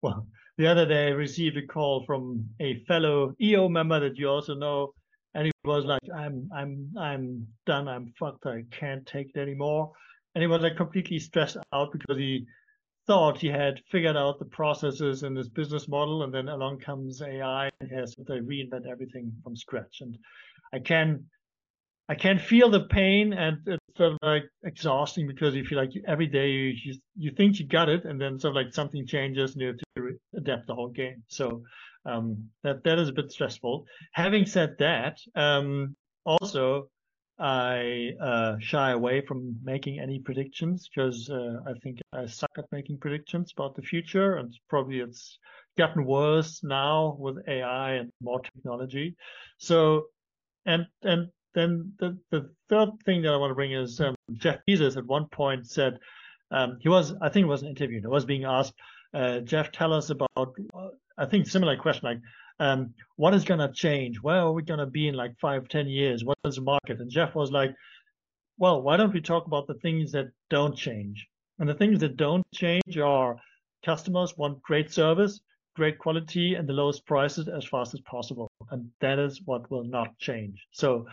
[0.00, 0.26] Well,
[0.58, 4.54] the other day I received a call from a fellow EO member that you also
[4.54, 4.92] know,
[5.34, 7.88] and he was like, "I'm I'm I'm done.
[7.88, 8.46] I'm fucked.
[8.46, 9.92] I can't take it anymore."
[10.34, 12.46] And he was like completely stressed out because he
[13.06, 17.20] thought he had figured out the processes in his business model, and then along comes
[17.20, 20.00] AI and he has to reinvent everything from scratch.
[20.00, 20.16] And
[20.72, 21.24] I can
[22.08, 25.92] I can feel the pain, and it's sort of like exhausting because you feel like
[26.06, 29.06] every day you you, you think you got it, and then sort of like something
[29.06, 31.22] changes, and you have to adapt the whole game.
[31.28, 31.62] So
[32.04, 33.86] um, that that is a bit stressful.
[34.12, 36.88] Having said that, um, also
[37.42, 42.66] I uh, shy away from making any predictions because uh, I think I suck at
[42.70, 45.38] making predictions about the future, and probably it's
[45.76, 49.16] gotten worse now with AI and more technology.
[49.58, 50.04] So,
[50.66, 54.60] and and then the, the third thing that I want to bring is um, Jeff
[54.68, 55.98] Bezos at one point said
[56.52, 57.98] um, he was I think it was an interview.
[57.98, 58.74] It was being asked,
[59.14, 60.54] uh, Jeff, tell us about
[61.18, 62.20] I think similar question like
[62.60, 64.20] um, what is going to change?
[64.20, 66.24] Where are we going to be in like five, ten years?
[66.24, 67.00] What is the market?
[67.00, 67.74] And Jeff was like,
[68.58, 71.26] well, why don't we talk about the things that don't change?
[71.58, 73.36] And the things that don't change are
[73.84, 75.40] customers want great service,
[75.74, 78.50] great quality, and the lowest prices as fast as possible.
[78.70, 80.66] And that is what will not change.
[80.72, 81.06] So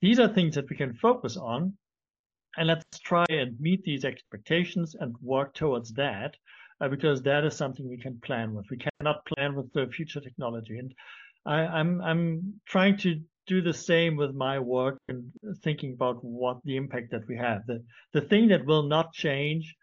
[0.00, 1.76] these are things that we can focus on.
[2.58, 6.36] And let's try and meet these expectations and work towards that
[6.80, 8.66] uh, because that is something we can plan with.
[8.70, 10.78] We cannot plan with the future technology.
[10.78, 10.94] And
[11.44, 15.30] I, I'm I'm trying to do the same with my work and
[15.62, 17.62] thinking about what the impact that we have.
[17.66, 19.74] The the thing that will not change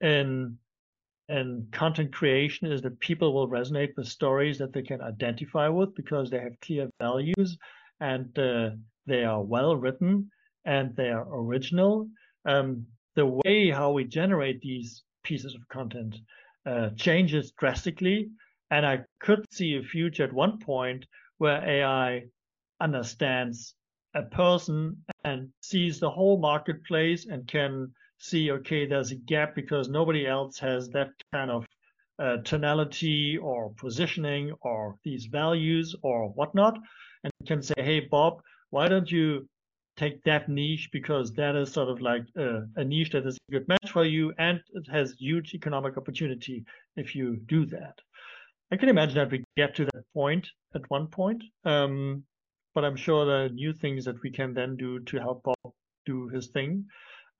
[0.00, 0.58] in
[1.28, 5.94] in content creation is that people will resonate with stories that they can identify with
[5.94, 7.56] because they have clear values
[8.00, 8.70] and uh,
[9.06, 10.28] they are well written
[10.64, 12.08] and they are original.
[12.44, 16.16] Um, the way how we generate these pieces of content
[16.66, 18.30] uh, changes drastically.
[18.70, 21.06] And I could see a future at one point
[21.38, 22.24] where AI
[22.80, 23.74] understands
[24.14, 29.88] a person and sees the whole marketplace and can see, okay, there's a gap because
[29.88, 31.66] nobody else has that kind of
[32.18, 36.78] uh, tonality or positioning or these values or whatnot,
[37.24, 38.40] and can say, hey, Bob,
[38.70, 39.48] why don't you
[39.96, 43.52] take that niche because that is sort of like a, a, niche that is a
[43.52, 46.64] good match for you and it has huge economic opportunity
[46.96, 47.94] if you do that.
[48.70, 52.24] I can imagine that we get to that point at one point, um,
[52.74, 55.74] but I'm sure there are new things that we can then do to help Bob
[56.06, 56.86] do his thing.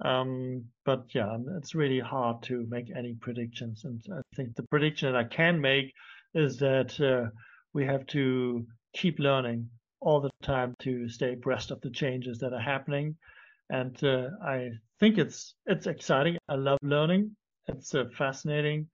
[0.05, 3.84] Um, but yeah, it's really hard to make any predictions.
[3.84, 5.92] And I think the prediction that I can make
[6.34, 7.30] is that uh,
[7.72, 9.68] we have to keep learning
[10.03, 13.16] all the time to stay abreast of the changes that are happening.
[13.70, 16.36] And uh, I think it's it's exciting.
[16.48, 17.36] I love learning.
[17.68, 18.88] It's uh, fascinating.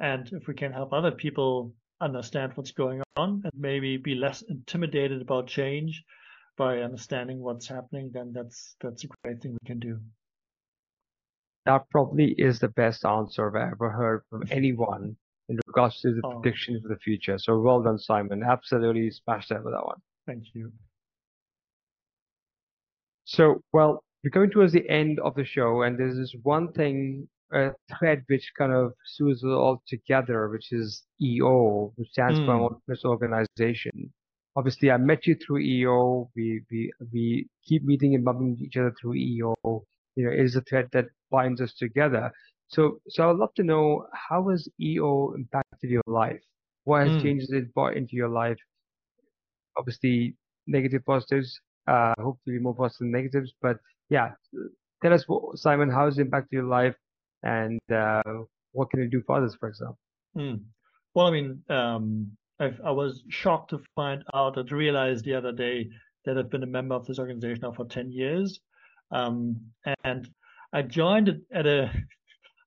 [0.00, 4.42] And if we can help other people understand what's going on and maybe be less
[4.42, 6.02] intimidated about change
[6.56, 9.98] by understanding what's happening, then that's that's a great thing we can do.
[11.66, 15.16] That probably is the best answer I've ever heard from anyone
[15.48, 16.40] in regards to the oh.
[16.40, 17.38] prediction for the future.
[17.38, 18.42] So well done, Simon.
[18.42, 20.00] Absolutely smashed it with that one.
[20.26, 20.72] Thank you.
[23.24, 27.28] So, well, we're coming towards the end of the show, and there's this one thing,
[27.52, 32.46] a thread which kind of sews it all together, which is EO, which stands mm.
[32.46, 34.12] for Entrepreneurs Organization.
[34.54, 36.30] Obviously, I met you through EO.
[36.36, 39.54] We we we keep meeting and bumping each other through EO.
[39.64, 42.30] You know, it is a thread that binds us together.
[42.68, 46.40] So, so I'd love to know how has EO impacted your life?
[46.84, 47.22] What has mm.
[47.22, 48.58] changes it brought into your life?
[49.76, 53.52] Obviously negative positives, uh, hopefully more positive negatives.
[53.60, 54.30] But yeah,
[55.02, 56.94] tell us, what, Simon, how has it impacted your life
[57.42, 58.22] and uh,
[58.72, 59.98] what can you do for others, for example?
[60.36, 60.60] Mm.
[61.14, 65.52] Well, I mean, um, i I was shocked to find out and realize the other
[65.52, 65.88] day
[66.24, 68.60] that I've been a member of this organization now for 10 years.
[69.10, 69.60] Um,
[70.04, 70.28] and
[70.72, 71.90] I joined it at a,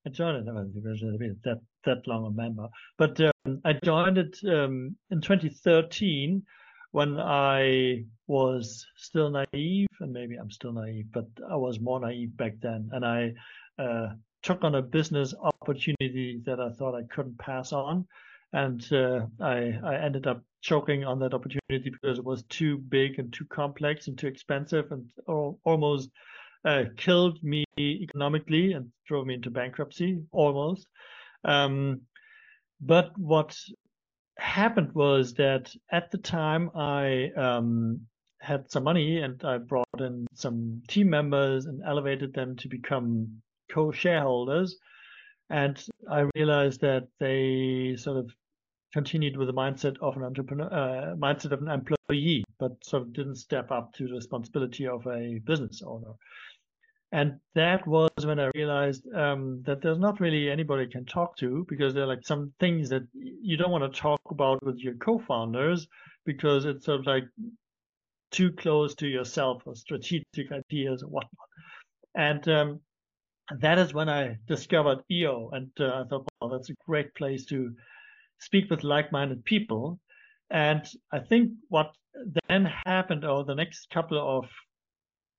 [0.06, 5.22] I joined it, that, that long a member, but um, I joined it um, in
[5.22, 6.44] 2013
[6.96, 12.38] when I was still naive, and maybe I'm still naive, but I was more naive
[12.38, 13.34] back then, and I
[13.78, 18.08] uh, took on a business opportunity that I thought I couldn't pass on,
[18.54, 23.20] and uh, I, I ended up choking on that opportunity because it was too big
[23.20, 25.06] and too complex and too expensive, and
[25.66, 26.10] almost
[26.64, 30.88] uh, killed me economically and drove me into bankruptcy almost.
[31.44, 32.04] Um,
[32.80, 33.54] but what
[34.38, 38.02] happened was that at the time I um,
[38.42, 43.42] had some money and I brought in some team members and elevated them to become
[43.72, 44.78] co-shareholders.
[45.50, 48.32] And I realized that they sort of
[48.94, 53.14] continued with the mindset of an entrepreneur, uh, mindset of an employee, but sort of
[53.14, 56.14] didn't step up to the responsibility of a business owner.
[57.16, 61.66] And that was when I realized um, that there's not really anybody can talk to
[61.70, 64.96] because there are like some things that you don't want to talk about with your
[64.96, 65.88] co-founders
[66.26, 67.24] because it's sort of like
[68.32, 71.50] too close to yourself or strategic ideas or whatnot.
[72.16, 72.80] And um,
[73.62, 77.46] that is when I discovered EO, and uh, I thought, well, that's a great place
[77.46, 77.74] to
[78.40, 80.02] speak with like-minded people.
[80.50, 81.96] And I think what
[82.50, 84.50] then happened over the next couple of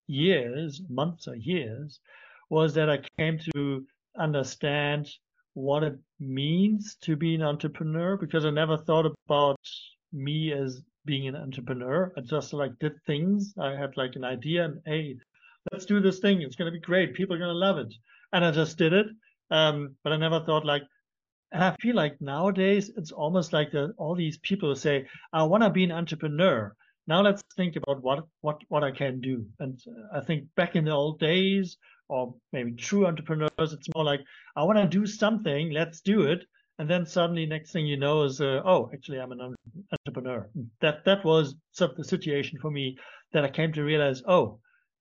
[0.07, 2.01] years, months or years,
[2.51, 3.87] was that I came to
[4.19, 5.09] understand
[5.55, 9.59] what it means to be an entrepreneur because I never thought about
[10.13, 12.13] me as being an entrepreneur.
[12.17, 13.55] I just like did things.
[13.59, 15.17] I had like an idea and hey,
[15.73, 16.43] let's do this thing.
[16.43, 17.15] It's gonna be great.
[17.15, 17.93] People are gonna love it.
[18.33, 19.07] And I just did it.
[19.51, 20.83] Um, but I never thought like,
[21.53, 25.63] and I feel like nowadays it's almost like the, all these people say, I want
[25.63, 26.75] to be an entrepreneur.
[27.07, 29.47] Now let's think about what what what I can do.
[29.61, 29.79] And
[30.13, 31.77] I think back in the old days,
[32.09, 34.21] or maybe true entrepreneurs, it's more like
[34.57, 35.71] I want to do something.
[35.71, 36.45] Let's do it
[36.79, 39.55] and then suddenly next thing you know is uh, oh actually i'm an
[39.93, 40.49] entrepreneur
[40.81, 42.97] that that was sort of the situation for me
[43.33, 44.59] that i came to realize oh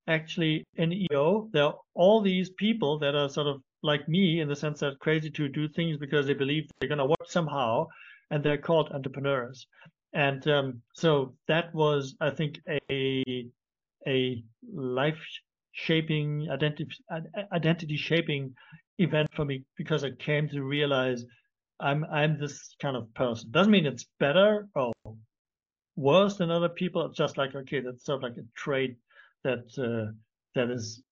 [0.08, 4.48] actually in eo there are all these people that are sort of like me in
[4.48, 7.86] the sense that crazy to do things because they believe they're going to work somehow
[8.32, 9.68] and they're called entrepreneurs
[10.16, 12.60] and um, so that was i think
[12.90, 13.48] a
[14.08, 14.44] a
[14.74, 15.20] life
[15.74, 16.88] shaping identity
[17.54, 18.54] identity shaping
[18.98, 21.26] event for me because i came to realize
[21.80, 23.52] I'm I'm this kind of person.
[23.52, 24.94] Doesn't mean it's better or
[25.96, 27.06] worse than other people.
[27.06, 28.98] It's just like okay, that's sort of like a trait
[29.44, 30.12] that uh,
[30.56, 31.04] that is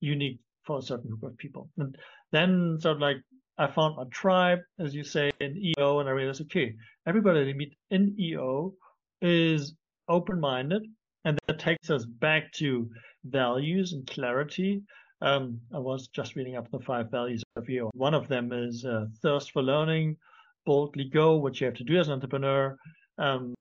[0.00, 1.68] unique for a certain group of people.
[1.78, 1.96] And
[2.32, 3.18] then sort of like
[3.58, 6.74] I found my tribe, as you say, in EO, and I realized okay,
[7.06, 8.74] everybody that meet in EO
[9.22, 9.74] is
[10.08, 10.82] open-minded,
[11.24, 12.90] and that takes us back to
[13.24, 14.82] values and clarity
[15.24, 17.90] um, I was just reading up the five values of EO.
[17.94, 20.18] One of them is uh, thirst for learning,
[20.66, 22.76] boldly go, what you have to do as an entrepreneur,
[23.16, 23.54] um,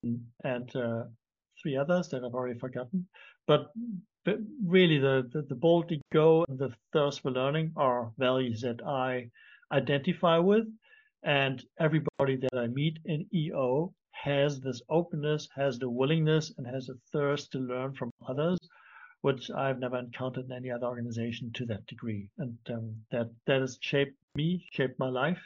[0.43, 1.03] and uh,
[1.61, 3.07] three others that I've already forgotten.
[3.47, 3.67] But,
[4.25, 8.81] but really, the, the, the boldly go and the thirst for learning are values that
[8.85, 9.29] I
[9.73, 10.65] identify with.
[11.23, 16.89] And everybody that I meet in EO has this openness, has the willingness, and has
[16.89, 18.59] a thirst to learn from others
[19.23, 22.29] which I've never encountered in any other organization to that degree.
[22.37, 25.41] And um, that that has shaped me, shaped my life,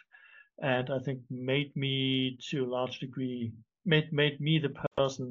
[0.61, 3.53] and I think made me to a large degree
[3.85, 5.29] made made me the person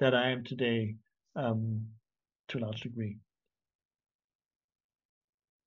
[0.00, 0.96] that I am today
[1.36, 1.86] um,
[2.48, 3.18] to a large degree.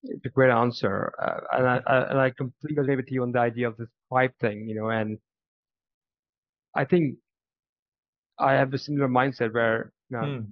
[0.08, 3.32] It's a great answer, uh, and I, I and I completely agree with you on
[3.32, 5.18] the idea of this tribe thing, you know, and
[6.76, 7.16] I think
[8.38, 10.46] I have a similar mindset where you know, mm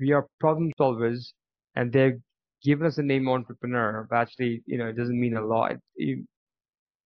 [0.00, 1.32] we are problem solvers
[1.76, 2.20] and they've
[2.62, 5.76] given us the name entrepreneur, but actually, you know, it doesn't mean a lot.
[5.96, 6.24] It,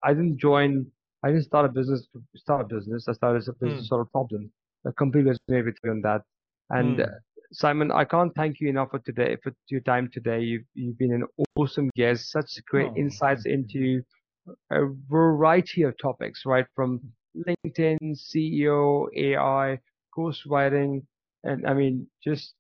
[0.03, 0.87] I didn't join,
[1.25, 3.07] I didn't start a business to start a business.
[3.09, 3.89] I started as a business mm.
[3.89, 4.51] solve a problem.
[4.87, 6.23] I completely agree with you on that.
[6.71, 7.09] And mm.
[7.09, 7.19] uh,
[7.53, 10.41] Simon, I can't thank you enough for today, for your time today.
[10.41, 11.25] You've, you've been an
[11.57, 14.03] awesome guest, such great oh, insights into
[14.71, 16.67] a variety of topics, right?
[16.75, 17.01] From
[17.37, 19.79] LinkedIn, CEO, AI,
[20.15, 21.07] course writing,
[21.45, 22.55] and I mean, just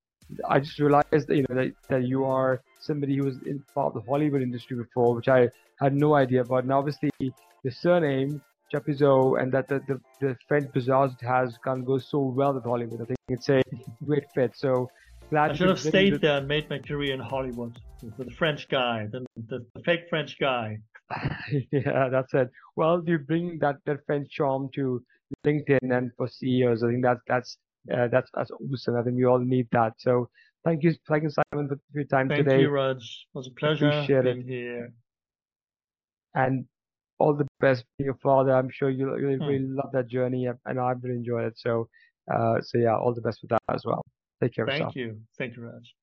[0.49, 3.89] I just realized that, you know that, that you are somebody who was in part
[3.89, 5.49] of the Hollywood industry before, which I
[5.81, 6.65] had no idea about.
[6.65, 8.41] And obviously, the surname
[8.73, 12.55] Chapuisat and that the, the, the French bazaars it has kind of goes so well
[12.55, 13.01] with Hollywood.
[13.01, 13.63] I think it's a
[14.05, 14.53] great fit.
[14.57, 14.91] So
[15.31, 18.69] glad I should have stayed there and made my career in Hollywood with the French
[18.69, 20.79] guy, the, the, the fake French guy.
[21.73, 22.51] yeah, that's it.
[22.77, 25.03] Well, you bring that, that French charm to
[25.47, 26.83] LinkedIn and for CEOs.
[26.83, 27.59] I think that's that's
[27.93, 28.97] uh, that's that's awesome.
[28.97, 29.95] I think we all need that.
[29.99, 30.29] So
[30.65, 32.51] thank you, thank you, Simon, for your time thank today.
[32.51, 32.97] Thank you, Raj.
[32.97, 34.47] It was a pleasure Appreciate being it.
[34.47, 34.93] here.
[36.35, 36.67] And
[37.19, 38.53] all the best being your father.
[38.53, 39.45] I'm sure you'll, you'll hmm.
[39.45, 41.59] really love that journey, and I've really enjoyed it.
[41.59, 41.89] So,
[42.33, 44.05] uh, so yeah, all the best with that as well.
[44.43, 44.97] Take care Thank yourself.
[44.97, 45.21] you.
[45.37, 45.95] Thank you, Raj.